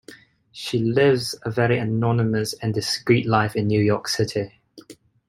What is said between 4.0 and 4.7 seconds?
City.